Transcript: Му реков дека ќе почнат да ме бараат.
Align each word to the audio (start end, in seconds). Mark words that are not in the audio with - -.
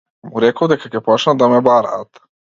Му 0.29 0.39
реков 0.43 0.69
дека 0.71 0.89
ќе 0.95 1.01
почнат 1.09 1.43
да 1.43 1.49
ме 1.51 1.59
бараат. 1.69 2.23